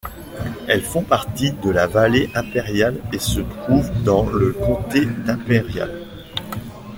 [0.67, 5.91] Elles font partie de la vallée impériale et se trouvent dans le comté d'Imperial.